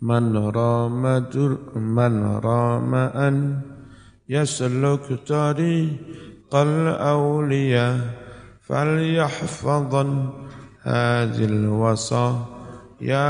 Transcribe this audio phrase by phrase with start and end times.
[0.00, 3.60] man rama jur man rama an
[4.24, 8.16] yasluk tariqal awliya
[8.64, 10.32] falyahfadhan
[10.80, 12.48] hadhil wasa
[12.96, 13.28] ya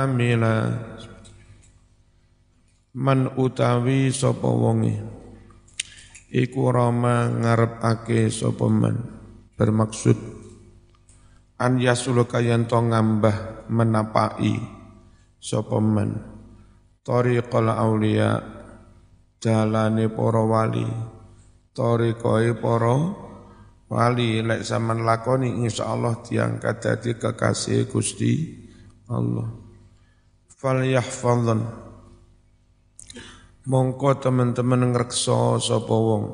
[0.00, 0.72] amila.
[2.96, 4.96] Man utawi sapa wonge
[6.32, 9.04] iku rama ngarepake sapa man
[9.52, 10.16] bermaksud
[11.60, 14.75] an yasuluka yanto ngambah menapai
[15.40, 16.36] sapa man
[17.06, 18.42] tariqal auliya
[19.38, 20.86] jalane para wali.
[21.76, 22.96] Tariqai para
[23.86, 28.32] wali lek sampean lakoni insyaallah diangkat dadi kekasih Gusti
[29.06, 29.46] Allah.
[30.50, 31.86] Fal yahfazan
[33.66, 36.24] Mongko teman-teman ngrekso sapa wong.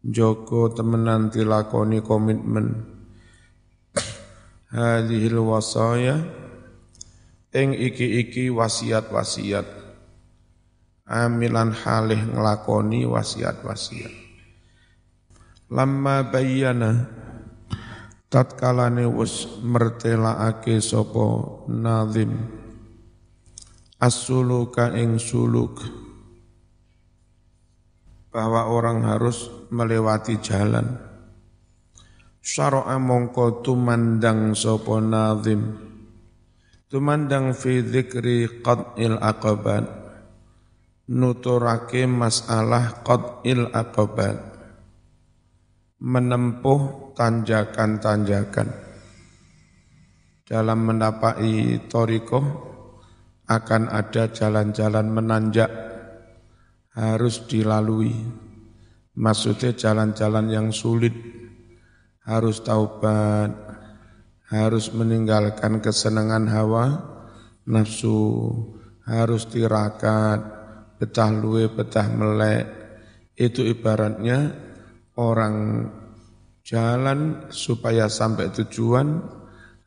[0.00, 2.88] Joko temenan dilakoni komitmen.
[4.72, 6.16] Hadhil wasaya
[7.54, 9.64] ing iki-iki wasiat-wasiat
[11.08, 14.12] amilan halih nglakoni wasiat-wasiat
[15.72, 17.08] lamma bayyana
[18.28, 22.58] tatkalane wis mertelaake sapa nazim
[23.98, 25.82] as-suluka ing suluk
[28.28, 31.00] bahwa orang harus melewati jalan.
[32.38, 35.87] Syara'a mongko tumandang sopo nazim.
[36.88, 39.84] Tumandang fi dzikri qad'il aqabat.
[41.12, 44.40] Nuturake masalah qad'il aqabat.
[46.00, 48.72] Menempuh tanjakan-tanjakan.
[50.48, 52.40] Dalam mendapai toriko
[53.44, 55.68] akan ada jalan-jalan menanjak
[56.96, 58.16] harus dilalui.
[59.12, 61.12] Maksudnya jalan-jalan yang sulit,
[62.24, 63.77] harus taubat,
[64.48, 66.86] harus meninggalkan kesenangan hawa,
[67.68, 68.48] nafsu,
[69.04, 70.40] harus tirakat,
[70.96, 72.66] betah luwe, betah melek.
[73.38, 74.50] Itu ibaratnya
[75.14, 75.86] orang
[76.64, 79.20] jalan supaya sampai tujuan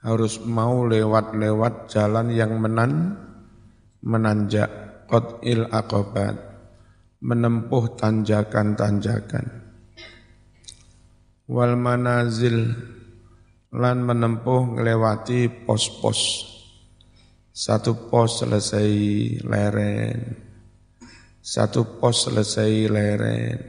[0.02, 3.18] harus mau lewat-lewat jalan yang menan
[4.02, 4.82] menanjak
[5.44, 6.40] il akobat
[7.22, 9.46] menempuh tanjakan-tanjakan.
[11.52, 12.72] Wal manazil
[13.72, 16.48] lan menempuh ngelewati pos-pos.
[17.52, 18.92] Satu pos selesai
[19.44, 20.20] leren.
[21.40, 23.60] Satu pos selesai leren.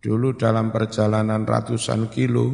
[0.00, 2.52] Dulu dalam perjalanan ratusan kilo,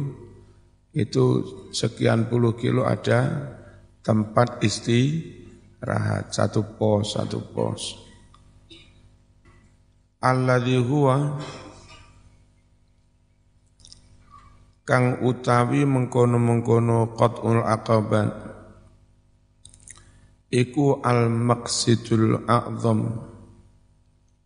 [0.95, 1.43] itu
[1.75, 3.51] sekian puluh kilo ada
[3.99, 6.31] tempat istirahat.
[6.31, 8.11] Satu pos, satu pos
[10.21, 11.41] alladzi huwa
[14.91, 18.27] kang utawi mengkono-mengkono qat'ul aqabat
[20.51, 23.31] iku al maqsidul a'zam.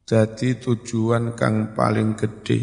[0.06, 2.62] Jadi tujuan kang paling gede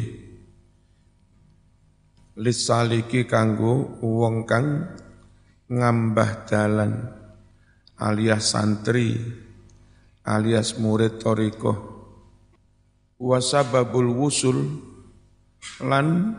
[2.38, 4.94] lisaliki kanggo wong kang
[5.66, 7.10] ngambah dalan
[7.98, 9.18] alias santri
[10.22, 11.76] alias murid torikoh
[13.18, 14.58] wasababul wusul
[15.82, 16.38] lan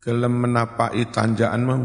[0.00, 1.84] gelem menapai tanjakan mau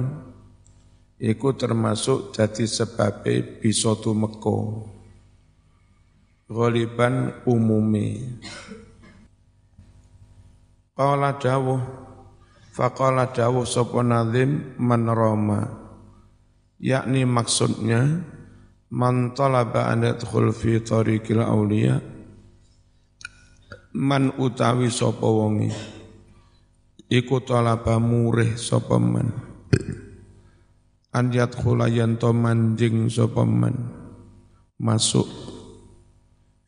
[1.20, 4.88] iku termasuk jadi sebabe bisa tumeka.
[6.46, 8.22] Ghaliban umumi.
[10.96, 11.82] Qala dawuh
[12.72, 15.62] faqala dawuh sapa nazim man rama.
[16.80, 18.24] Yakni maksudnya
[18.94, 22.00] man talaba an yadkhul fi tariqil awliya
[23.96, 25.95] man utawi sapa wonge
[27.10, 29.30] iku talaba murih sapa man?
[31.16, 33.76] An yadkhula yanto manjing sapa man?
[34.82, 35.28] Masuk.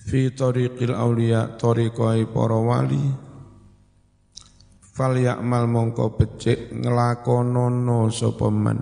[0.07, 3.03] Fi tariqil auliya tariqai para wali.
[4.79, 8.79] Fal ya'mal mongko becik nglakonono sapa man?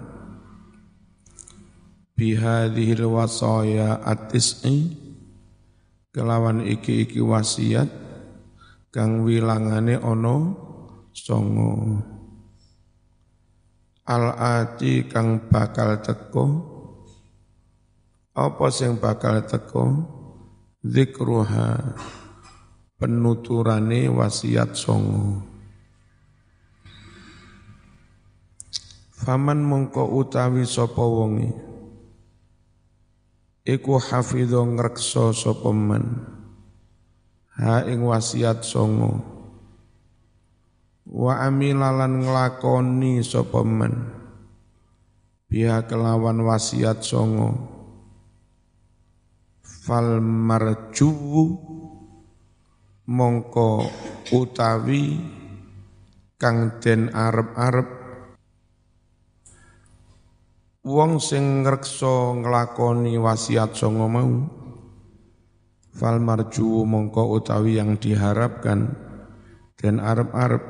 [2.15, 4.95] Bihadhil wasaya atis'i
[6.15, 7.91] kelawan iki-iki wasiat
[8.95, 10.64] kang wilangane ana
[11.15, 12.03] songo.
[14.05, 16.45] Al ati kang bakal teko
[18.35, 19.83] apa sing bakal teko
[20.83, 21.95] zikruha.
[22.95, 25.43] Penuturane wasiat songo.
[29.15, 31.51] Faman mongko utawi sapa wonge?
[33.67, 36.05] Iku hafidho ngrekso sapa man.
[37.59, 39.34] Ha ing wasiat songo
[41.09, 43.93] wa amilalan nglakoni sapa men?
[45.45, 47.53] Biha kelawan wasiat songo.
[49.61, 51.45] Fal marjuwu
[53.05, 53.85] mongko
[54.33, 55.21] utawi
[56.41, 57.89] kang den arep-arep.
[60.85, 64.33] Wong sing ngreksa nglakoni wasiat songo mau
[65.95, 68.91] fal marju mongko utawi yang diharapkan
[69.79, 70.63] dan arep-arep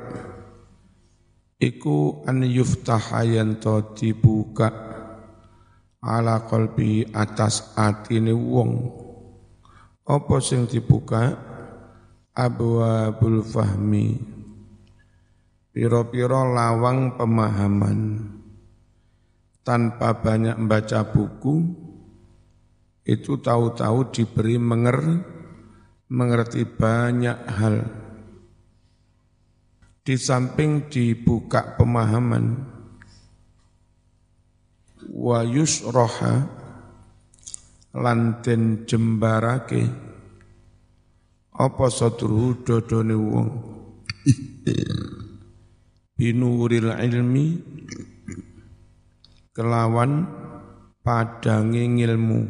[1.59, 4.67] iku an yuftah yanto dibuka
[6.05, 8.93] ala qalbi atas atine wong.
[10.05, 11.33] Apa sing dibuka?
[12.35, 14.21] Abwabul fahmi.
[15.73, 17.99] Piro-piro lawang pemahaman.
[19.65, 21.57] Tanpa banyak membaca buku,
[23.01, 25.25] itu tahu-tahu diberi menger,
[26.13, 28.04] mengerti banyak hal.
[30.05, 32.61] Di samping dibuka pemahaman,
[35.09, 36.45] wa yusroha
[37.89, 39.81] lanten jembarake
[41.57, 43.49] apa sadruhu dodone wong?
[46.13, 47.65] Binuril ilmi
[49.57, 50.29] kelawan
[51.01, 52.41] padangi ngilmu.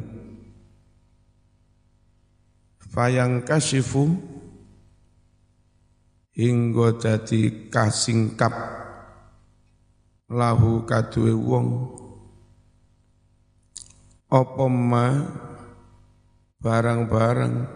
[2.92, 4.35] Fayang kasifu
[6.36, 8.54] hingga dadi kasingkap.
[10.30, 11.68] Lahu kadue wong.
[14.30, 15.08] Apa ma?
[16.60, 17.70] Barang-barang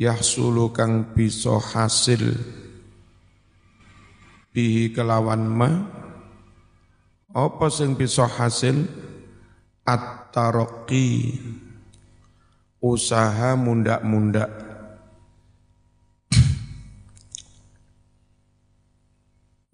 [0.00, 2.32] yahsulu kang bisa hasil
[4.50, 5.70] bihi kelawan ma?
[7.30, 8.88] Apa sing bisa hasil?
[9.84, 11.36] At-taraqi.
[12.80, 14.69] Usaha mundak-mundak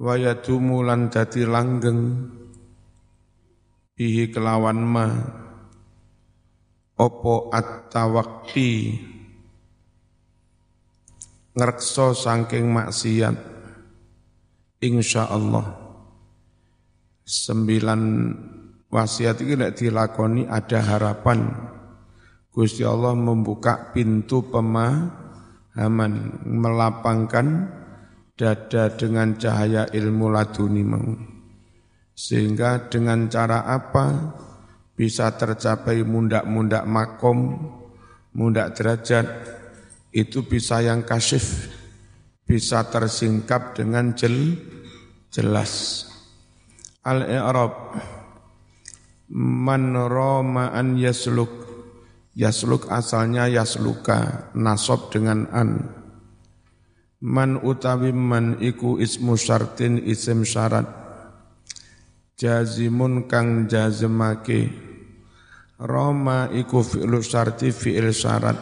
[0.07, 2.31] wayadumu lan dadi langgeng.
[3.99, 5.11] Bihi kelawan ma.
[6.97, 8.73] Opo at-tawaqi
[11.59, 13.37] ngrekso saking maksiat.
[14.81, 15.67] Insyaallah.
[17.27, 18.01] Sembilan
[18.87, 21.51] wasiat itu tidak dilakoni ada harapan.
[22.55, 26.13] Gusti Allah membuka pintu pemahaman
[26.49, 27.69] melapangkan
[28.37, 31.09] dada dengan cahaya ilmu laduni mau.
[32.17, 34.37] Sehingga dengan cara apa
[34.97, 37.57] bisa tercapai mundak-mundak makom
[38.37, 39.27] mundak derajat?
[40.13, 41.69] Itu bisa yang kasif
[42.47, 44.55] bisa tersingkap dengan jel,
[45.35, 46.07] jelas.
[47.03, 47.99] Al-i'rab
[49.27, 51.51] Man roma an yasluk.
[52.39, 55.71] Yasluk asalnya yasluka Nasab dengan an
[57.25, 60.85] Man utawi man iku ismu syartin isim syarat.
[62.37, 64.69] Jazimun kang jazemake
[65.81, 68.59] Roma iku fi'lu syarti fi'il syarat.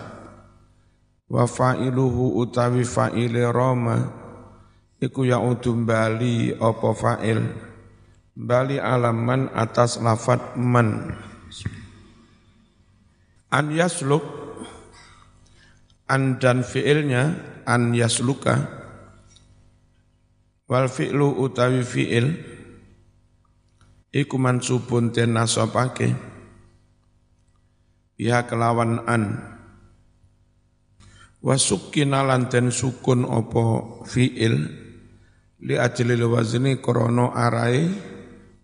[1.27, 4.25] Wa fa'iluhu utawi fa'ile Roma
[5.05, 7.43] Iku ya'udum bali opo fa'il.
[8.35, 11.13] Bali alaman atas lafat man.
[13.53, 14.44] An yasluk
[16.09, 18.69] an dan fiilnya an yasluka
[20.69, 22.27] wal fi'lu utawi fi'il
[24.15, 26.15] iku mansubun den nasabake
[28.21, 29.53] ya kelawan an.
[31.45, 34.55] Wasukina lan den sukun opo fi'il
[35.61, 37.85] li ajlil wazni krono arai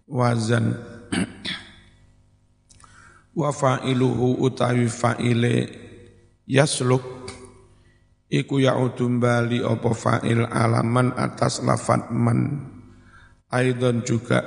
[0.09, 0.81] wazan.
[3.37, 5.69] Wa fa'iluhu utawi fa'ile
[6.49, 7.20] yasluk
[8.31, 12.71] iku ya'udum bali apa fa'il alaman atas lafat man.
[13.51, 14.47] Aidon juga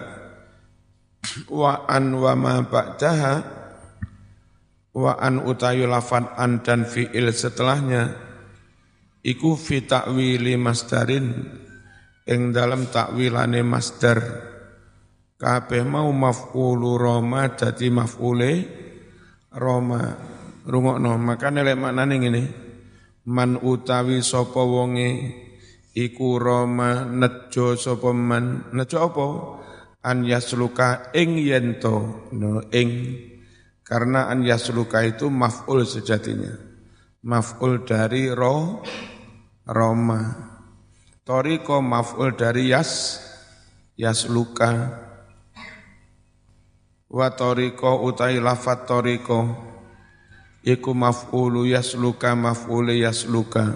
[1.52, 3.36] wa an wa ma ba'daha
[4.96, 8.32] wa an utawi lafat an dan fi'il setelahnya.
[9.24, 11.28] Iku fi ta'wili masdarin
[12.28, 14.20] ing dalam takwilane masdar.
[15.36, 18.52] Kabeh mau maf'ulu roma dadi maf'ule
[19.60, 20.32] roma.
[20.64, 22.63] Rungokno makane lek maknane ngene
[23.24, 25.32] man utawi sapa wonge
[25.96, 28.74] iku roma nejo sapa man?
[28.76, 29.28] Nejo apa?
[30.04, 32.92] An yasluka ing yento no ing.
[33.84, 36.52] Karena an yasluka itu maf'ul sejatinya.
[37.24, 38.84] Maf'ul dari ro
[39.64, 40.52] roma.
[41.24, 43.24] Toriko maf'ul dari yas
[43.96, 45.00] yasluka.
[47.08, 49.72] Wa tariqa utai lafat tariqa
[50.64, 53.76] iku maf'ulu yasluka maf'ulu yasluka.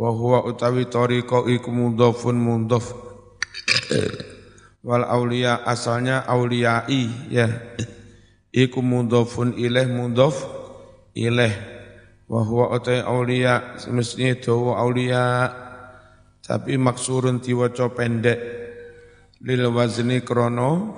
[0.00, 2.90] Wa huwa utawi tariqa iku mudhafun mudhaf
[4.82, 7.46] wal aulia asalnya auliyai ya.
[8.50, 10.42] Iku mudhafun ilaih mudhaf
[11.14, 11.54] ileh.
[12.26, 15.22] Wa huwa utai aulia semestinya dawa aulia
[16.40, 18.40] tapi maksurun diwaca pendek.
[19.44, 20.96] Lil wazni krono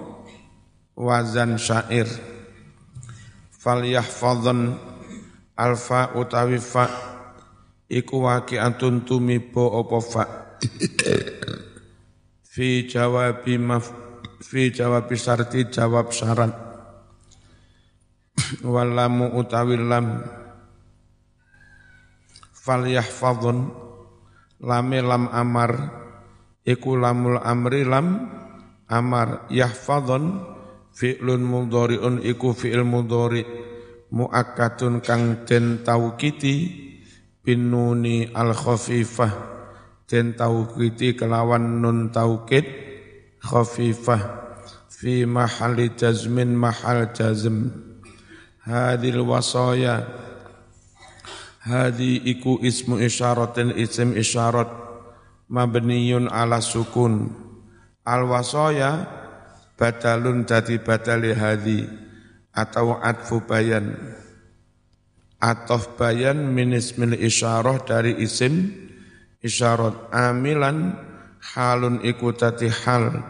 [0.94, 2.06] wazan syair
[3.64, 4.76] fal yahfadhan
[5.56, 6.84] alfa utawi fa.
[7.88, 10.24] Iku waqi'atun tumibo apa fa.
[12.44, 13.88] Fi jawabi maf
[14.44, 16.52] fi jawabi syarti jawab syarat.
[18.60, 20.20] Walamu utawi lam.
[22.52, 23.72] Fal yahfadhun
[24.60, 25.72] lame lam amar.
[26.64, 28.28] Iku lamul amri lam
[28.88, 29.48] amar.
[29.48, 30.53] Yahfadhun
[30.94, 33.42] fi'lun mudhari'un iku fi'il mudhari
[34.14, 36.54] muakkadun kang den taukiti
[37.44, 37.74] bin
[38.32, 39.54] al khafifah
[40.08, 42.64] den taukiti kelawan nun taukid
[43.44, 44.22] khafifah.
[44.88, 47.68] Fi mahali jazmin mahal jazm.
[48.64, 50.06] Hadil wasaya.
[51.64, 54.68] Hadi iku ismu isyaratin isim isyarat.
[55.52, 57.32] Mabniyun ala sukun.
[58.04, 59.23] Al wasaya
[59.74, 61.80] badalun dadi badali hadi
[62.54, 63.94] atau atfu bayan.
[65.42, 68.72] Atof bayan min ismil isyarah dari isim
[69.44, 70.96] isyarat amilan
[71.52, 73.20] halun iku tati hal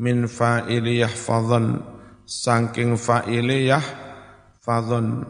[0.00, 1.84] min fa'ili yahfadhan
[2.24, 5.28] saking fa'ili yahfadhan.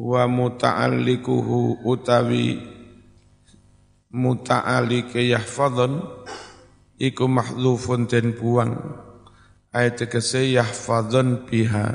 [0.00, 2.62] Wa muta'allikuhu utawi
[4.14, 6.06] muta'allike yahfadhan
[7.02, 8.78] iku mahdhufun den buang
[9.70, 11.94] ayat tegese yahfadzun biha.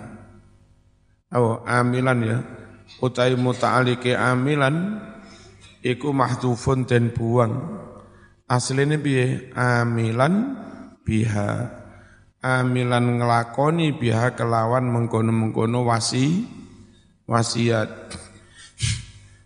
[1.36, 2.38] Oh amilan ya.
[3.04, 5.04] Utai muta'alike amilan
[5.84, 7.84] iku mahdhufun den buang.
[8.48, 9.52] Asline piye?
[9.58, 10.56] Amilan
[11.04, 11.82] biha.
[12.46, 16.46] Amilan ngelakoni biha kelawan mengkono-mengkono wasi
[17.26, 17.90] wasiat.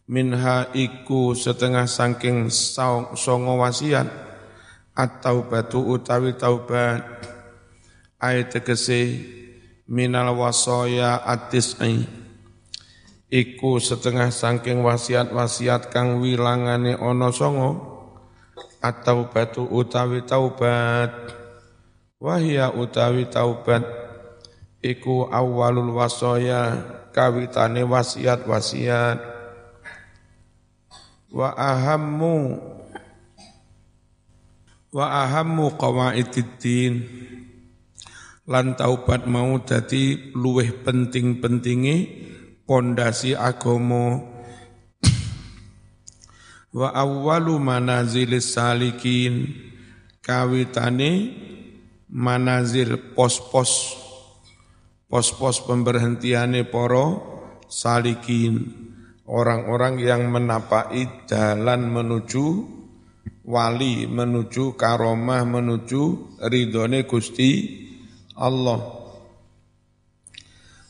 [0.09, 4.05] Minha iku setengah saking songo wasiat.
[4.99, 7.07] Atau batu utawi taubat
[8.19, 9.23] ayat tegese
[9.87, 12.03] minal wasaya atis'i
[13.31, 17.89] iku setengah saking wasiat-wasiat kang wilangane ana songo
[18.83, 21.39] atau batu utawi taubat.
[22.19, 23.87] Wahia utawi taubat
[24.83, 26.75] iku awalul wasaya
[27.15, 29.19] kawitane wasiat-wasiat.
[31.29, 32.59] Wa ahammu
[34.89, 36.49] wa ahammu qawaidid
[38.49, 41.95] lan taubat mau dadi luweh penting-pentinge
[42.65, 44.25] pondasi agama.
[46.73, 49.53] Wa awwalu manazilis salikin
[50.25, 51.33] kawitane
[52.09, 53.97] manazil pos-pos
[55.09, 57.17] pos-pos pemberhentiane para
[57.69, 58.69] salikin
[59.25, 62.45] orang-orang yang menapai jalan menuju
[63.45, 66.01] wali menuju karomah menuju
[66.45, 67.88] ridhone Gusti
[68.39, 68.79] Allah.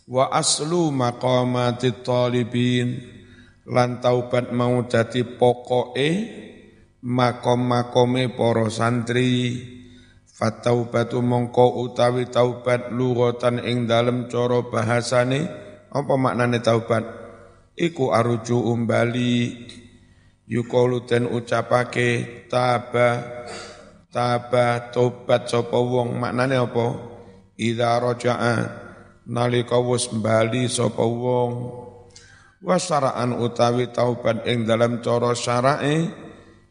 [0.05, 3.17] Wa aslu maqamatit talibin.
[3.69, 6.09] Lan taubat mau dadi pokoke
[7.01, 9.65] makom-makome para santri.
[10.29, 15.51] Fataubatu mongko utawi taubat lughatan ing dalem cara bahasane
[15.91, 17.03] apa maknane taubat?
[17.75, 19.67] Iku aruju umbali.
[20.49, 23.21] Yukalu den ucapake taba
[24.09, 26.85] taba tobat sapa wong maknane apa
[27.59, 28.55] idza raja'a
[29.27, 31.51] nalika wis bali sapa wong.
[32.59, 36.11] Wasaraan utawi taubat ing dalam cara syarae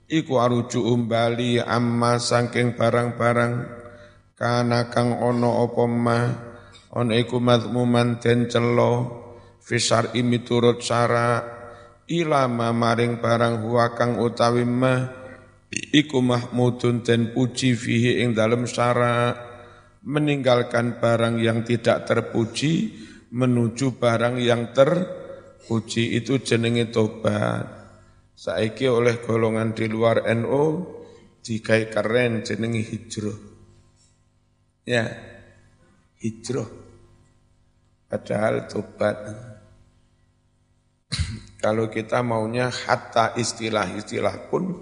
[0.09, 3.77] iku aruju umbali amma saking barang-barang.
[4.37, 6.27] Kana kang ana apa mah
[6.95, 9.11] on iku mazmuman den celo
[9.59, 11.43] fisar imiturut syara
[12.07, 15.11] ilama maring barang huwa kang utawi mah
[15.73, 19.48] iku mahmudun den puji fihi ing dalam syara'
[20.09, 22.97] meninggalkan barang yang tidak terpuji
[23.29, 27.77] menuju barang yang terpuji itu jenenge tobat.
[28.39, 30.97] Saiki oleh golongan di luar NU
[31.45, 33.39] dikai keren jenenge hijrah.
[34.89, 35.05] Ya,
[36.25, 36.71] hijrah.
[38.09, 39.17] Padahal tobat.
[41.63, 44.73] Kalau kita maunya hatta istilah-istilah pun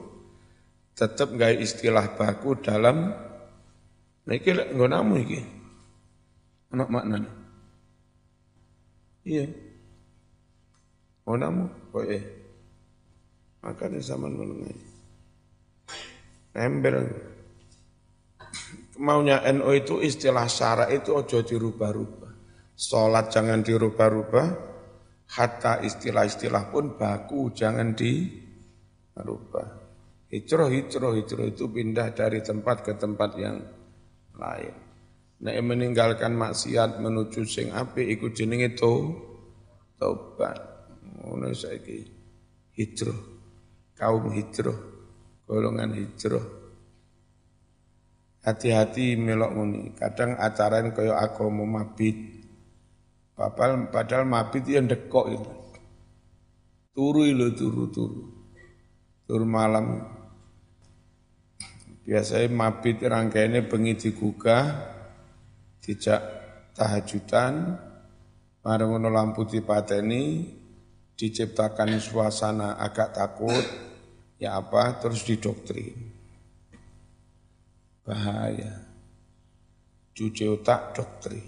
[0.92, 3.10] tetap nggak istilah baku dalam
[4.26, 5.40] Nah iki lek nggonamu iki.
[6.74, 7.30] Anak maknane.
[9.22, 9.46] Iya.
[11.22, 11.64] Nggonamu
[11.94, 12.24] kok eh.
[13.62, 14.78] Makanya zaman menengai.
[16.54, 16.94] Ember.
[18.96, 22.32] Maunya NO itu istilah syara itu ojo dirubah-rubah.
[22.74, 24.76] Sholat jangan dirubah-rubah.
[25.26, 29.68] hatta istilah-istilah pun baku jangan dirubah.
[30.30, 33.58] Hijrah, hijrah, hijrah itu pindah dari tempat ke tempat yang
[34.36, 34.74] lain.
[35.36, 38.92] Nah, meninggalkan maksiat menuju sing ikut jeneng itu
[40.00, 40.56] taubat.
[41.20, 42.08] Ngono saiki
[42.76, 43.20] hijrah.
[43.96, 44.76] Kaum hijrah,
[45.48, 46.44] golongan hijrah.
[48.44, 49.82] Hati-hati melok muni.
[49.96, 52.14] Kadang acaraan kaya aku mau mabit.
[53.36, 55.52] Padahal, padahal mabit yang dekok itu.
[56.94, 58.22] Turu lo turu turu.
[59.26, 60.15] Turu malam.
[62.06, 64.62] Biasanya mabit rangkaiannya bengi digugah,
[65.82, 66.22] dijak
[66.78, 67.74] tahajudan,
[68.62, 70.54] bareng ngono lampu dipateni,
[71.18, 73.66] diciptakan suasana agak takut,
[74.38, 75.98] ya apa, terus didoktrin.
[78.06, 78.86] Bahaya.
[80.14, 81.42] Cuci otak doktrin.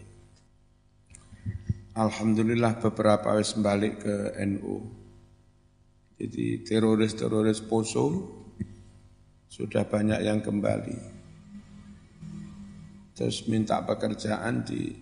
[1.94, 4.76] Alhamdulillah beberapa wis balik ke NU.
[6.18, 8.06] Jadi teroris-teroris Poso
[9.48, 11.18] sudah banyak yang kembali.
[13.18, 14.94] Terus minta pekerjaan di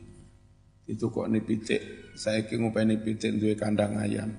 [0.86, 1.82] itu kok nih pitik.
[2.16, 4.32] Saya kira ngupeni pitik duwe kandang ayam.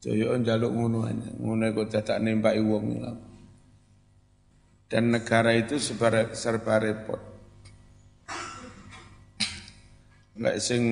[0.00, 1.28] Joyo njaluk ngono aja.
[1.36, 2.96] Ngono kok dadak nembaki wong
[4.88, 7.20] Dan negara itu serba, serba repot.
[10.40, 10.82] Lek sing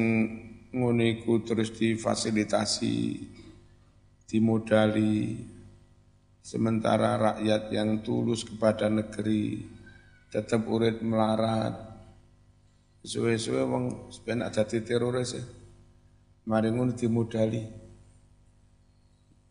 [0.75, 3.25] ngono terus difasilitasi,
[4.28, 5.56] dimodali,
[6.47, 9.67] sementara rakyat yang tulus kepada negeri
[10.31, 11.75] tetap urip melarat.
[13.03, 15.43] Suwe-suwe wong sebenarnya ada teroris ya.
[16.47, 17.62] Mari ngono dimodali.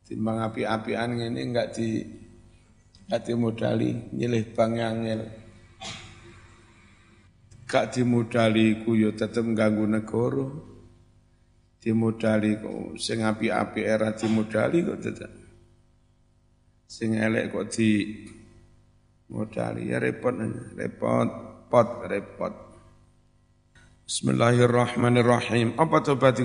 [0.08, 2.00] Timbang api-apian ini enggak di
[3.08, 5.22] enggak dimodali, nyilih bang ngel.
[7.66, 10.48] Gak dimodali ku yo tetep ganggu negara.
[11.80, 15.45] Dimodali kok sing api-api era dimodali kok tetep.
[16.86, 18.13] Sing elek kok di
[19.34, 20.38] modali ya repot
[20.78, 21.30] repot
[21.65, 22.54] pot repot.
[24.06, 25.82] Bismillahirrahmanirrahim.
[25.82, 26.38] Apa tobat?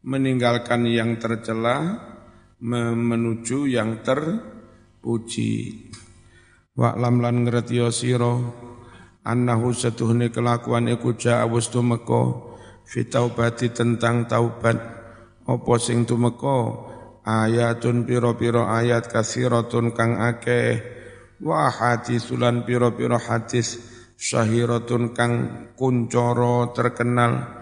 [0.00, 2.00] Meninggalkan yang tercela,
[2.64, 5.52] menuju yang terpuji.
[6.72, 8.32] Wa'lam lan ngerti sira
[9.20, 12.32] annahu setuhne kelakuan iku ja'a wis tumeka
[12.88, 14.80] fi taubati tentang taubat
[15.44, 16.89] apa sing tumeka
[17.24, 20.80] ayatun piro-piro ayat kasiratun kang akeh.
[21.40, 23.80] Wa hadisulan piro-piro hadis
[24.20, 25.32] syahiratun kang
[25.72, 27.60] kuncoro terkenal.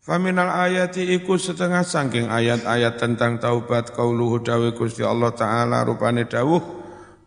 [0.00, 6.62] Faminal ayati iku setengah sangking ayat-ayat tentang taubat kauluhu dawe Gusti Allah Ta'ala rupane dawuh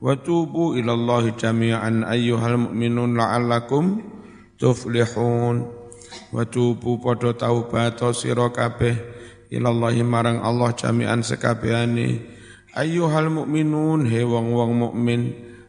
[0.04, 4.04] wa tubu ilallahi jami'an ayyuhal mu'minun la'allakum
[4.60, 5.64] tuflihun.
[6.34, 9.23] Wa tubu podo taubat sira kabeh
[9.54, 12.26] ilallahi marang Allah jami'an sekabehane
[12.74, 15.22] ayyuhal mu'minun he wong-wong mukmin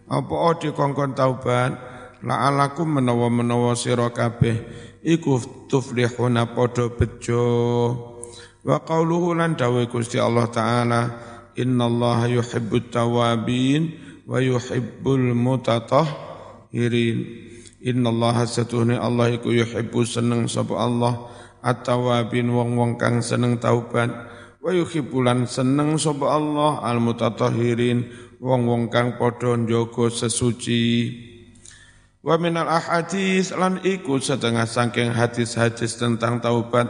[0.05, 1.73] apa odi kongkon taubat?
[2.25, 4.57] La'allakum menawa-menawa sira kabeh
[5.05, 5.37] iku
[5.69, 7.45] tuflihuna padha bejo.
[8.65, 11.01] Wa qauluhu lan dawe Gusti Allah taala
[11.53, 13.93] innallaha yuhibbut tawabin
[14.25, 17.45] wa yuhibbul mutatahhirin.
[17.85, 21.29] Innallaha satuhne Allah iku yuhibbu seneng sapa Allah
[21.65, 24.13] at-tawabin wong-wong kang seneng taubat.
[24.61, 28.05] Wa yuhibbulan seneng sapa Allah al-mutatahhirin
[28.41, 30.85] wong-wong kang padha njaga sesuci.
[32.25, 36.89] Wa minal ahadis lan iku setengah sangking hadis-hadis tentang taubat.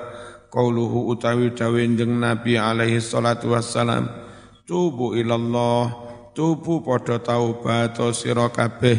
[0.55, 4.07] Qauluhu utawi dawe jeng Nabi alaihi salatu wassalam.
[4.63, 6.07] Tubu ilallah.
[6.35, 8.99] Tubu padha taubat sira kabeh.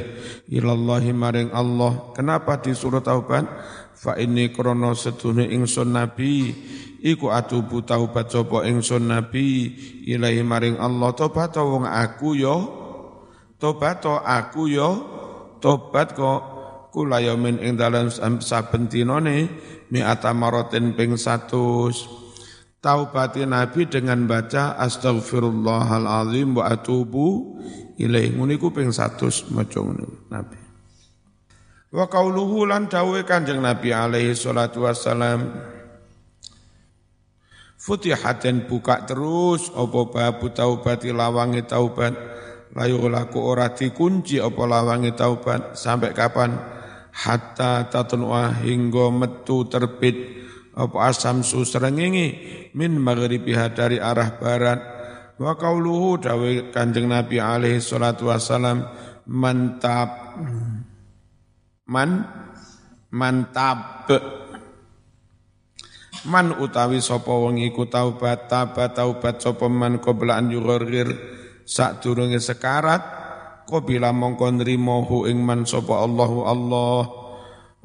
[0.51, 2.11] Ilallahi maring Allah.
[2.11, 3.47] Kenapa disuruh taubat
[3.95, 6.51] fa ini krana sedune ingsun nabi
[6.99, 9.71] iku atubu taubat sapa ingsun nabi
[10.03, 12.58] ilahi maring Allah tobat wong aku yo
[13.55, 14.89] tobat aku yo
[15.63, 16.41] tobat kok
[16.91, 19.51] kula yamin ing dalam saben dinane
[19.91, 21.51] mi'ata marotin ping 100
[22.84, 27.60] taubati nabi dengan baca astaghfirullahalazim wa atubu
[27.95, 29.81] ilaih muniku ping 100 maca
[30.31, 30.64] nabi
[31.95, 35.71] wa qauluhu lan dawuhe kanjeng nabi alaihi salatu wassalam
[37.86, 42.17] Futihaten buka terus apa babu taubati lawangi taubat
[42.73, 46.58] layu laku ora dikunci apa lawangi taubat sampai kapan?
[47.15, 50.17] Hatta tatnu'a hingga metu terbit
[50.73, 52.27] apa asam su serengingi
[52.73, 54.79] min maghribiha dari arah barat.
[55.38, 58.81] Wa qauluhu dawe kanjeng Nabi alaihi salatu wasalam
[59.29, 60.41] mantap
[61.85, 62.25] man
[63.13, 64.09] mantap
[66.25, 71.13] man utawi sapa wong iku taubat taba taubat sapa man qabla an yugharir
[71.65, 73.01] sadurunge sekarat
[73.69, 77.01] qabila mongko nrimo ing man sapa Allahu Allah.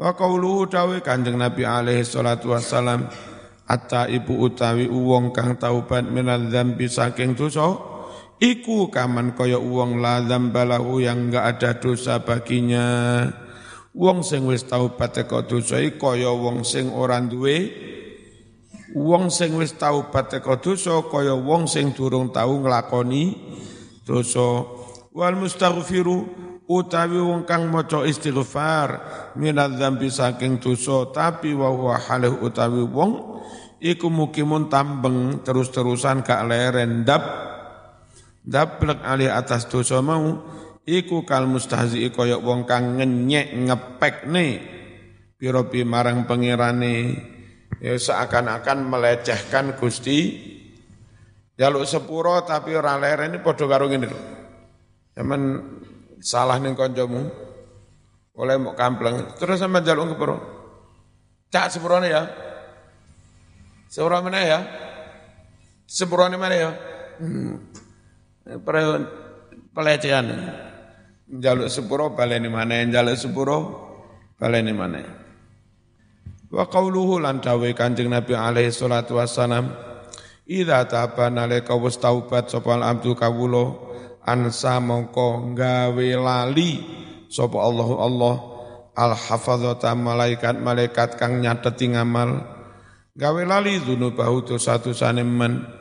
[0.00, 3.04] Wa qauluhu dawe Kanjeng Nabi alaihi salatu wassalam
[3.68, 7.76] atta ibu utawi uwong kang taubat minal dzambi saking dosa
[8.40, 13.28] iku kaman kaya uwong la dzambalahu yang enggak ada dosa baginya
[13.94, 17.88] wong sing wis taubat teko dosa kaya wong sing ora duwe.
[18.90, 23.35] Wong sing wis taubat teko dosa kaya wong sing durung tau nglakoni
[24.07, 24.66] dosa.
[25.11, 26.18] Wal mustaghfiru
[26.70, 28.88] utawi wong kang maca istighfar
[29.35, 33.42] minal dzambi saking dosa tapi wa huwa halih utawi wong
[33.83, 37.03] iku mukimun tambeng terus-terusan gak leren.
[37.03, 37.22] Dap
[38.40, 40.40] daplek ali atas dosa mau
[40.98, 44.59] iku kal mustahzi kaya wong kang ngenyek ngepek nih
[45.38, 47.14] piropi marang pengirane
[47.79, 50.18] ya seakan-akan melecehkan Gusti
[51.55, 54.20] jaluk sepuro tapi ora ini padha karo ngene lho
[55.11, 55.40] Zaman
[56.22, 57.22] salah ning kancamu
[58.35, 60.37] oleh mau kampleng terus sama jaluk kepuro
[61.50, 62.22] cak sepurone ya
[63.90, 64.61] Seorang mana ya?
[65.83, 66.70] Sepurane mana ya?
[67.18, 67.59] Hmm.
[69.74, 70.31] Pelecehan.
[71.31, 72.83] Jaluk sepuro baleni mana?
[72.90, 73.59] Jaluk sepuro
[74.35, 74.99] baleni mana?
[76.51, 79.71] Wa qauluhu lan dawe Kanjeng Nabi alaihi salatu wassalam
[80.51, 83.71] Idza taba nalika wis taubat sapa abdu kawula
[84.27, 86.83] ansa mongko gawe lali
[87.31, 88.35] sapa Allahu Allah
[88.99, 92.43] al hafadzata malaikat malaikat kang nyateti ngamal
[93.14, 95.80] gawe lali dzunubahu satu saneman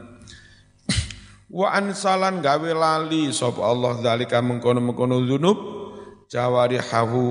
[1.49, 5.57] wa ansalan gawe lali sapa Allah zalika mengkono-mengkono dzunub
[6.29, 7.25] jawarihahu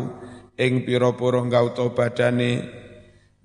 [0.58, 2.52] ing pira-pira gauta badane.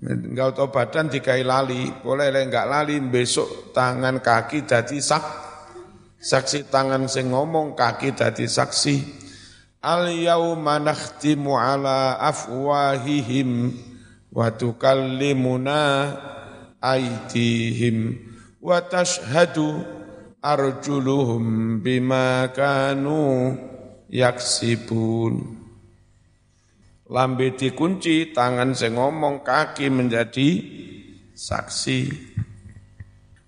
[0.03, 5.23] Badan dikai lali boleh lek enggak lali besok tangan kaki dadi sak
[6.19, 9.23] saksi tangan sing ngomong kaki dadi saksi.
[9.79, 13.71] Al yauma nakhtimu ala afwahihim
[14.35, 15.79] wa tukallimuna
[16.83, 18.19] aidihim
[18.59, 20.02] wa tashhadu
[20.43, 23.55] arjuluhum bima kanu
[24.11, 25.39] yaksibun
[27.07, 30.59] lambe dikunci tangan sing ngomong kaki menjadi
[31.31, 32.31] saksi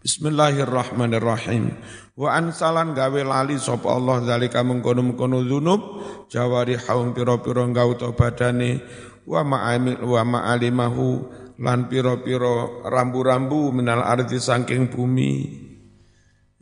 [0.05, 1.81] Bismillahirrahmanirrahim.
[2.13, 5.81] Wa ansalan gawe lali sapa Allah zalika mengkono-mengkono dzunub
[6.29, 8.85] jawari haum pira-pira gauta badane
[9.25, 11.07] wa ma'amil wa ma'alimahu
[11.57, 15.64] lan piro-piro rambu-rambu minal arti saking bumi.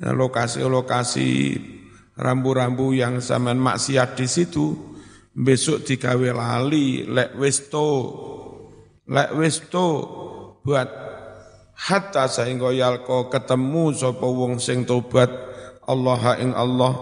[0.04, 1.30] Lokasi-lokasi
[2.20, 4.76] rambu-rambu yang zaman maksiat di situ,
[5.32, 7.88] besok digawe lali, lek westo,
[9.08, 9.88] lek westo,
[10.60, 10.90] buat
[11.76, 15.32] hatta sehingga yalko ketemu sapa wong sing tobat
[15.88, 16.94] Allah ing Allah.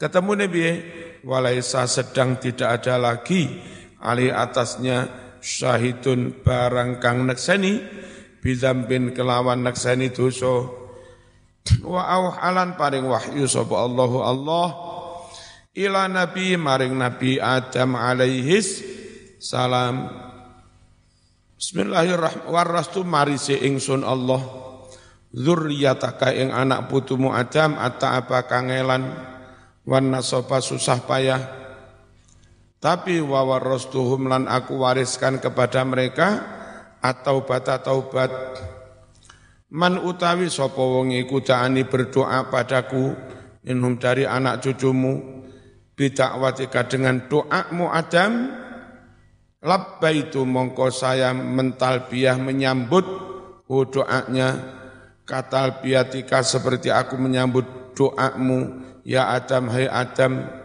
[0.00, 0.60] Ketemu nabi
[1.22, 3.48] walaisa sedang tidak ada lagi.
[4.02, 5.06] Ali atasnya
[5.38, 7.78] syahidun barang kang nekseni
[8.42, 10.81] bidambin kelawan nekseni dosa
[11.82, 14.68] wa auhalan paring wahyu sapa Allahu Allah.
[15.72, 18.84] Ila nabi maring nabi Adam alaihis
[19.40, 20.10] salam.
[21.56, 22.52] Bismillahirrahmanirrahim.
[22.52, 24.42] Warastu marise ingsun Allah.
[25.32, 29.08] Zurriyataka ing anak putumu Adam atta apa kangelan.
[29.88, 31.40] Wan nasaba susah payah.
[32.82, 36.42] Tapi wawarostuhum lan aku wariskan kepada mereka
[36.98, 38.30] atau bata taubat
[39.72, 43.16] man utawi sapa wong iku ta'ani berdoa padaku
[43.64, 45.40] inhum dari anak cucumu
[45.96, 48.52] bidakwatika dengan doamu Adam
[49.64, 53.06] labbaitu mongko saya mentalbiah menyambut
[53.64, 54.60] oh doanya
[55.24, 60.60] katalbiatika seperti aku menyambut doamu ya Adam hai Adam.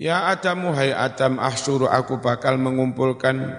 [0.00, 3.52] Ya Adam, hai Adam, ahsuru aku bakal mengumpulkan,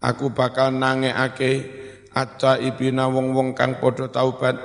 [0.00, 1.81] aku bakal nangeake
[2.12, 4.56] atta ibina wong-wong kang podo taubat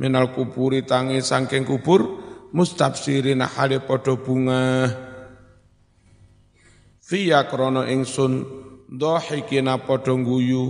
[0.00, 2.04] minal kuburi tangi sangking kubur
[2.52, 4.92] mustafsirina hale podo bunga
[7.00, 8.44] fiya krono ingsun
[8.88, 10.64] dohikina podo nguyu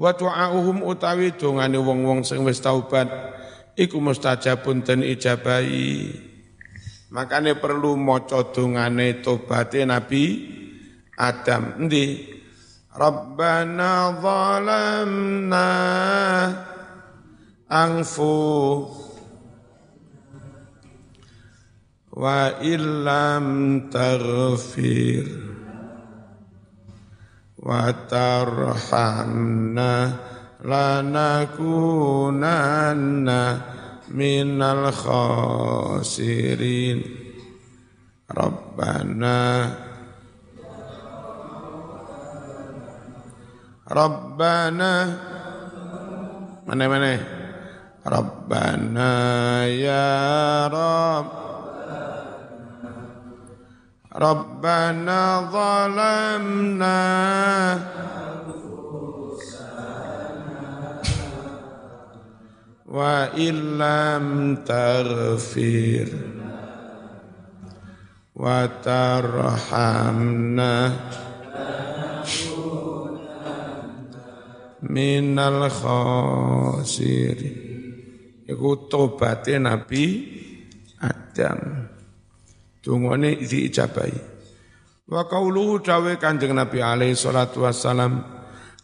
[0.00, 3.06] wa tu'auhum utawi dongane wong-wong sing wis taubat
[3.76, 6.30] iku mustajabun den ijabahi
[7.10, 10.46] Makanya perlu maca dongane tobaté Nabi
[11.18, 11.82] Adam.
[11.82, 12.38] Endi?
[12.96, 15.64] ربنا ظلمنا
[17.72, 18.88] أنفو
[22.12, 23.46] وإن لم
[23.90, 25.26] تغفر
[27.58, 29.32] وترحمنا
[30.64, 31.70] لنكونن
[34.10, 36.00] من الخاسرين.
[38.36, 39.74] ربنا
[43.90, 45.18] Rabbana.
[46.62, 47.18] Mana mana
[48.06, 49.10] Rabbana
[49.66, 51.26] ya Rabb.
[54.14, 56.98] Rabbana zalamna.
[62.86, 66.14] Wa illam taghfir.
[68.38, 70.72] Wa tarhamna
[74.86, 77.50] minal khasiri
[78.48, 80.04] iku tobaté Nabi
[81.00, 81.88] Adam.
[82.80, 84.16] Dungane diijabahi
[85.10, 88.24] wa qauluhu dawe Kanjeng Nabi alaihi salatu wassalam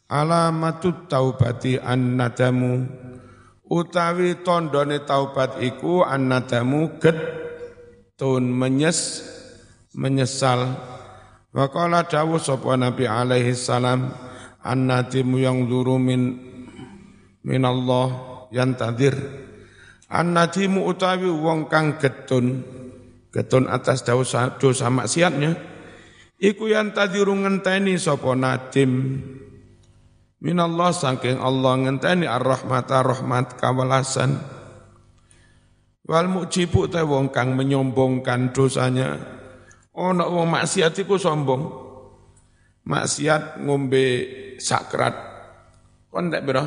[0.05, 2.85] alamatut taubati annadamu.
[3.67, 9.27] Utawi tondone taubat iku annadamu getun menyes
[9.97, 10.77] menyesal.
[11.51, 14.26] Wa qala dawuh sapa Nabi alaihi salam
[14.67, 16.35] annatimu yang duru min
[17.47, 18.07] min Allah
[18.51, 19.15] yang tadir.
[20.07, 22.63] Annatimu utawi wong kang getun
[23.35, 25.55] getun atas dosa, dosa maksiatnya
[26.41, 29.23] iku yang tadiru ngenteni sapa nadim.
[30.37, 34.37] Min Allah saking Allah ngenteni ar-rahmat rahmat kawalasan.
[36.07, 39.19] Wal mujibu te wong kang menyombongkan dosanya
[39.97, 41.67] ana wong maksiat iku sombong.
[42.87, 44.07] Maksiat ngombe
[44.59, 45.15] sakrat
[46.11, 46.65] kon tak biro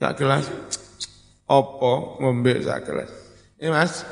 [0.00, 0.46] sak gelas.
[1.46, 3.10] Opo ngombe sak gelas?
[3.60, 4.02] Ini mas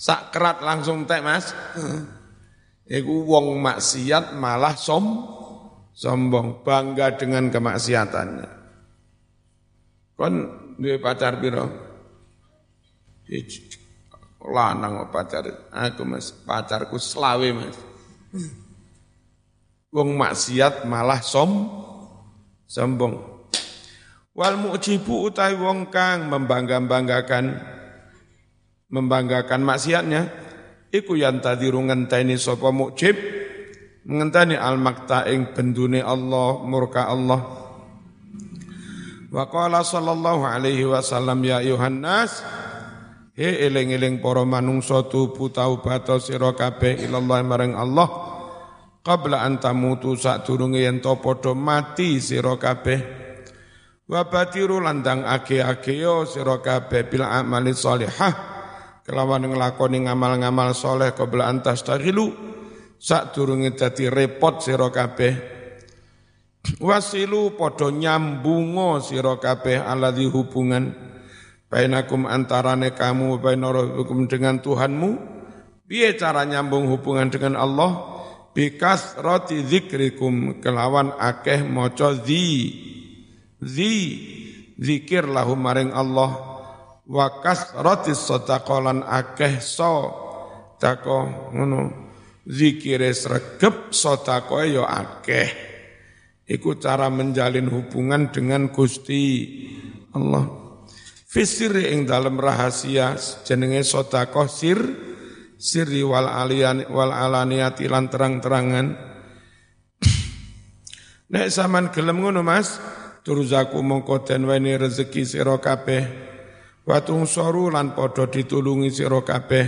[0.00, 1.52] sakrat langsung tek mas.
[2.84, 5.24] Iku wong maksiat malah som
[5.94, 8.48] sombong bangga dengan kemaksiatannya.
[10.14, 10.34] Kon
[10.80, 11.64] duwe pacar biro
[14.44, 15.68] lanang pacar.
[15.72, 17.76] Aku mas pacarku selawe mas
[19.94, 21.70] Wong maksiat malah som
[22.66, 23.14] sombong.
[24.34, 27.62] Wal mujibu utai wong kang membangga-banggakan
[28.90, 30.26] membanggakan maksiatnya
[30.90, 33.14] iku yang tadiru ngenteni sapa mujib
[34.06, 37.40] ngenteni al makta ing bendune Allah murka Allah
[39.34, 42.46] wa qala sallallahu alaihi wasallam ya Yohanes
[43.34, 48.33] he eling-eling para manungsa tubu taubat sira kabeh ilallah marang Allah
[49.04, 53.22] qabla antamutu sadurunge yen to padha mati sira kabeh.
[54.08, 58.56] Wa batiru landang ake-ake yo sira kabeh bil amali shalihah.
[59.04, 62.32] Kelawan nglakoni ngamal-ngamal soleh qabla antas taghilu
[62.96, 65.52] sadurunge dadi repot sira kabeh.
[66.80, 70.96] Wasilu padha nyambungo sira kabeh alladzi hubungan
[71.68, 75.36] bainakum antarane kamu bainarakum dengan Tuhanmu.
[75.84, 78.13] Piye cara nyambung hubungan dengan Allah
[78.54, 82.70] bikas roti zikrikum kelawan akeh moco zi.
[83.58, 83.92] Zi
[84.78, 86.54] zikir lahum maring Allah.
[87.04, 90.22] Wakas roti sotakolan akeh so.
[90.78, 91.80] Tako ngono
[92.46, 95.74] zikire sregep sotako yo akeh.
[96.44, 99.22] Iku cara menjalin hubungan dengan Gusti
[100.12, 100.44] Allah.
[101.24, 104.78] Fisir ing dalam rahasia jenenge sotako sir
[105.58, 108.86] sirri wal alian wal alaniyati lan terang-terangan.
[111.32, 112.78] Nek saman gelem ngono Mas
[113.24, 116.04] turzaku mongko den weni rezeki sira kabeh.
[116.84, 119.66] Watung soru lan padha ditulungi sira kabeh.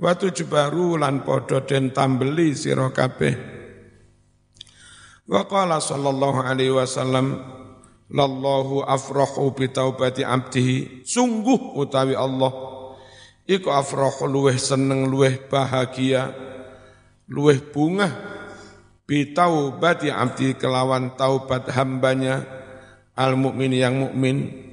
[0.00, 3.36] Watu jebaru lan padha den tambeli sira kabeh.
[5.28, 7.38] Wa qala sallallahu alaihi wasallam
[8.08, 11.04] lallahu afrahu bi taubati abdihi.
[11.04, 12.69] Sungguh utawi Allah
[13.50, 16.30] iku afrahu luweh seneng luweh bahagia
[17.26, 18.06] luweh bunga
[19.10, 22.46] bitaubati abdi kelawan taubat hambanya
[23.18, 24.70] al mukmin yang mukmin.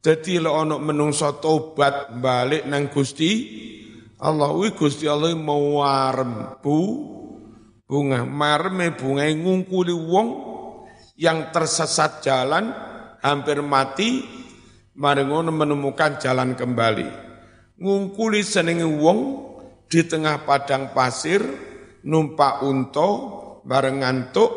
[0.00, 3.50] Jadi lo ono menungso taubat balik nang Gusti
[4.22, 5.76] Allah wi Gusti Allah mau
[6.62, 6.78] bu
[7.84, 10.28] bunga marme bunga ngungkuli wong
[11.20, 12.72] yang tersesat jalan
[13.20, 14.24] hampir mati
[14.96, 17.29] mari menemukan jalan kembali
[17.80, 19.20] ngungkuli senenge wong
[19.88, 21.40] di tengah padang pasir
[22.04, 23.10] numpak unta
[23.64, 24.52] bareng ngantuk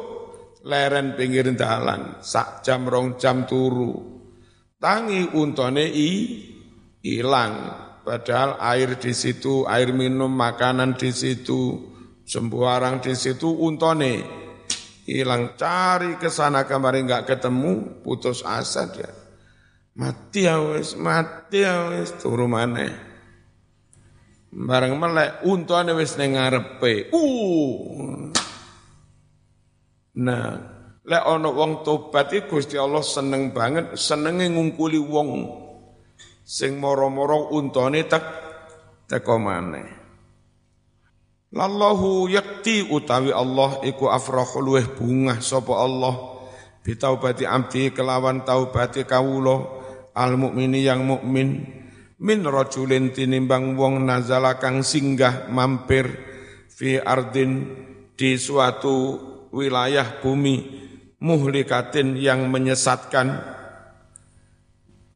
[0.67, 2.19] leren pinggir dalan.
[2.19, 4.21] Sak jam rong jam turu.
[4.77, 6.09] Tangi untone i
[6.99, 7.55] hilang.
[8.03, 11.79] Padahal air di situ air minum makanan di situ
[12.27, 14.13] sembarang di situ untone
[15.07, 15.55] hilang.
[15.55, 19.07] Cari ke sana kemarin nggak ketemu putus asa dia.
[19.95, 21.87] Mati ya wis mati ya
[22.19, 23.12] turu mana
[24.53, 27.09] bareng melek untune wis ning ngarepe.
[27.09, 28.29] Uh.
[30.21, 30.47] Nah
[31.03, 35.29] lek ana wong tobat iku Gusti Allah seneng banget senenge ngungkuli wong
[36.45, 38.23] sing moro-moro untone tek
[39.09, 39.89] teko maneh.
[41.53, 46.33] Lallahu yakti utawi Allah iku afrahu luweh bungah sapa Allah.
[46.83, 49.61] Bitaubati abdi kelawan taubati kawula
[50.17, 51.82] al mukmini yang mukmin
[52.23, 56.07] min rajulin tinimbang wong nazala kang singgah mampir
[56.71, 57.67] fi ardin
[58.15, 59.19] di suatu
[59.51, 60.55] wilayah bumi
[61.19, 63.43] muhlikatin yang menyesatkan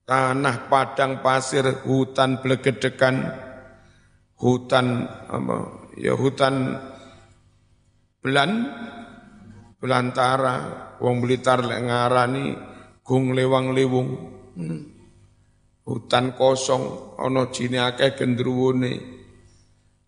[0.04, 3.32] tanah padang pasir hutan blegedekan
[4.36, 6.76] hutan apa ya hutan
[8.20, 8.52] belan
[9.80, 10.56] belantara
[11.00, 12.46] wong Blitar lek ngarani
[13.08, 14.08] gung lewang lewung
[14.60, 14.97] hmm.
[15.88, 19.16] Hutan kosong ana jine akeh gendruwone.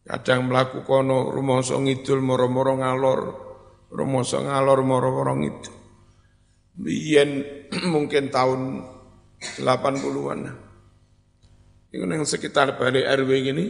[0.04, 3.22] Kadang mlaku kono rumangsa ngidul moro-moro ngalor.
[3.94, 5.76] Rumangsa ngalor moro-moro ngidul.
[6.76, 7.30] Biyen
[7.94, 8.84] mungkin tahun
[9.40, 10.40] 80-an
[11.90, 13.66] Ini yang sekitar balik RW gini,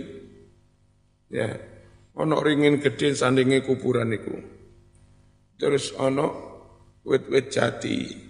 [1.32, 1.48] ya
[2.20, 4.36] Ono ringin gede sandinge kuburan iku.
[5.56, 6.28] Terus ono
[7.08, 8.28] wit-wit jati.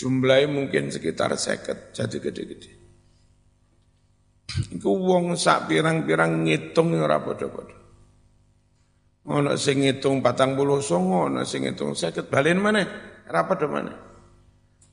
[0.00, 2.72] Jumlahnya mungkin sekitar seket jati gede-gede.
[4.72, 7.76] Iku wong sak pirang-pirang ngitung ora padha-padha.
[9.28, 12.32] Ono sing ngitung patang puluh songo, ono sing ngitung seket.
[12.32, 12.80] Balen mana?
[13.28, 13.92] Ora padha mana?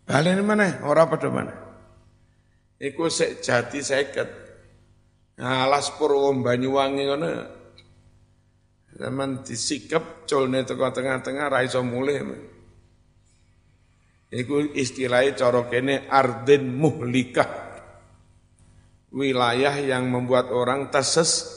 [0.03, 0.83] Balen mana?
[0.83, 1.55] Ora padha mana?
[2.75, 4.29] Iku sek jati seket.
[5.39, 7.29] Nah, alas Purwo Banyuwangi ngono
[8.97, 12.25] Zaman disikap colne teko tengah-tengah ra iso mulih.
[14.27, 17.47] Iku istilahnya cara kene arden muhlikah.
[19.07, 21.47] Wilayah yang membuat orang terses,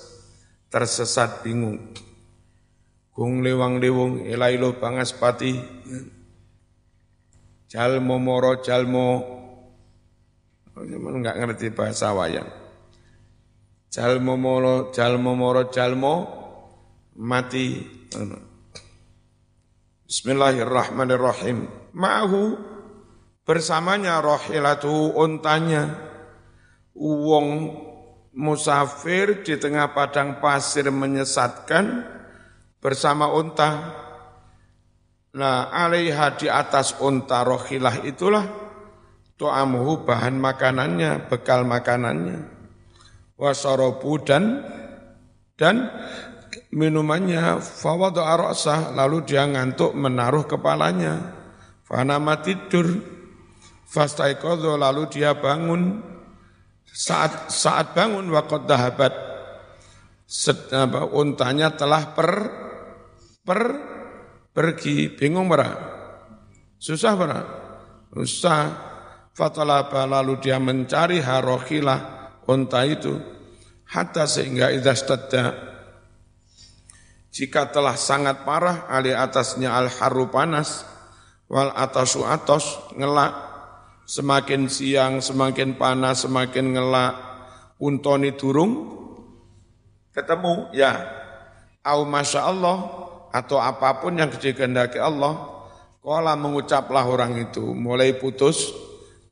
[0.70, 1.90] tersesat bingung.
[3.10, 5.58] Kung lewang lewung elailo pangaspati.
[7.66, 9.08] Jalmo moro jalmo.
[10.78, 12.46] Enggak ngerti bahasa wayang.
[13.90, 16.14] Jalmo moro jalmo moro jalmo
[17.18, 17.82] mati.
[20.06, 21.79] Bismillahirrahmanirrahim.
[21.94, 22.56] Ma'ahu
[23.42, 26.08] bersamanya rohilatu untanya.
[26.94, 27.48] Wong
[28.36, 32.06] musafir di tengah padang pasir menyesatkan
[32.78, 33.70] bersama unta.
[35.30, 38.44] Nah, alaiha di atas unta rohilah itulah
[39.38, 42.44] to'amuhu bahan makanannya, bekal makanannya.
[43.40, 44.60] Wasorobu dan
[45.56, 45.88] dan
[46.68, 51.39] minumannya fawadu arasah lalu dia ngantuk menaruh kepalanya
[51.90, 52.86] fanama tidur.
[53.90, 55.98] Fastaikodo lalu dia bangun.
[56.86, 59.10] Saat saat bangun wakot dahabat.
[61.10, 62.30] Untanya telah per
[63.42, 63.62] per
[64.54, 65.10] pergi.
[65.10, 65.74] Bingung berah
[66.78, 67.42] susah berah
[68.14, 68.62] susah.
[69.30, 72.00] Fatalaba lalu dia mencari harohilah
[72.46, 73.18] unta itu.
[73.90, 75.70] Hatta sehingga idastadda
[77.30, 80.82] jika telah sangat parah ali atasnya al haru panas
[81.50, 83.50] wal atasu atos ngelak.
[84.06, 87.14] Semakin siang semakin panas semakin ngelak.
[87.82, 88.96] Untoni durung.
[90.14, 90.94] Ketemu ya.
[91.82, 92.78] Au masya Allah
[93.34, 95.50] atau apa pun yang dikehendaki Allah
[96.00, 97.60] Kala mengucaplah orang itu.
[97.60, 98.72] Mulai putus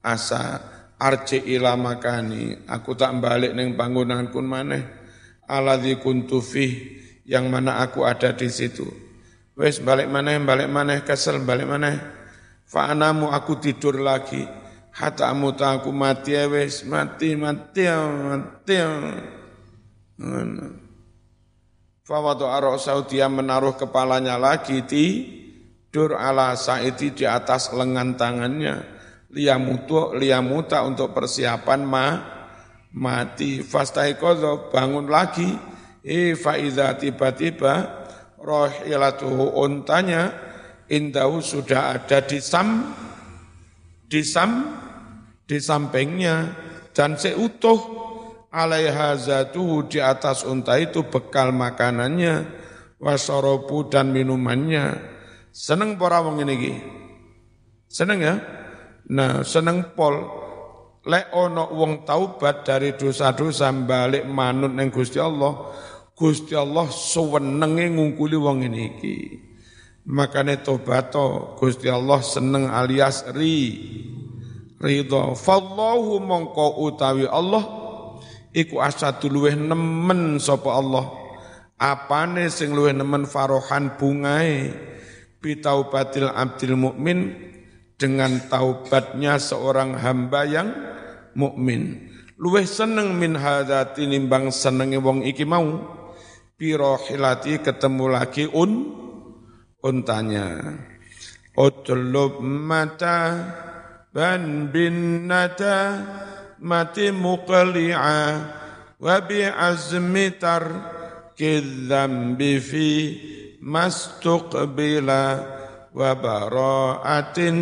[0.05, 0.77] asa.
[0.99, 2.67] Arci ila makani.
[2.69, 4.85] Aku tak balik neng bangunanku maneh.
[5.49, 6.45] Aladzi kuntu
[7.25, 9.08] yang mana aku ada di situ.
[9.59, 11.99] Wes balik mana, balik mana, kesel balik mana.
[12.71, 14.47] Fa'anamu aku tidur lagi.
[14.95, 18.75] Hatta amuta aku mati ya wes, mati, mati, mati.
[22.07, 25.07] Fawadu arosau dia menaruh kepalanya lagi di
[25.91, 28.81] dur ala saiti di atas lengan tangannya
[29.35, 32.07] liamutu liamuta untuk persiapan ma
[32.97, 35.49] mati fastaikodo bangun lagi
[36.09, 37.98] Eh faida tiba-tiba
[38.39, 40.33] rohilatuhu untanya
[40.89, 42.95] indahu sudah ada di sam
[44.09, 44.51] di sam
[45.45, 46.67] di sampingnya.
[46.99, 47.79] Dan seutuh
[48.51, 52.49] alaiha zatuhu di atas unta itu bekal makanannya
[52.99, 54.99] wasorobu dan minumannya.
[55.55, 56.75] Seneng para wong ini
[57.87, 58.35] seneng ya?
[59.15, 60.47] Nah seneng pol.
[61.09, 65.73] Lek ono wong taubat dari dosa-dosa balik manut neng Gusti Allah
[66.19, 69.17] Gusti Allah sewenenge ngungkuli wong ini iki.
[70.09, 73.77] makane tobato Gusti Allah seneng alias ri
[74.81, 75.37] ridho.
[75.37, 77.63] Fallahu mongko utawi Allah
[78.57, 81.07] iku asatu luweh nemen sapa Allah.
[81.79, 84.75] Apane sing luweh nemen farohan bungae?
[85.39, 87.31] Bitaubatil abdil mukmin
[87.95, 90.75] dengan taubatnya seorang hamba yang
[91.39, 92.11] mukmin.
[92.35, 95.98] Luweh seneng min hadza tinimbang senenge wong iki mau
[96.59, 98.73] piro hilati ketemu lagi un
[99.79, 100.75] untanya.
[101.55, 103.47] Utlub mata
[104.11, 106.03] ban bin nata
[106.59, 108.19] mati muqli'a
[108.99, 110.67] wa bi azmitar
[111.39, 112.91] kidzambi fi
[113.63, 115.23] mastuqbila
[115.95, 117.57] wa bara'atin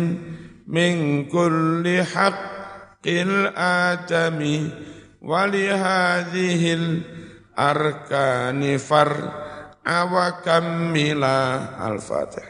[0.65, 4.65] min kulli haqqil adami
[5.21, 6.85] wa li hadhil
[7.57, 9.09] arkani far
[9.81, 12.45] awa kammila al-fatih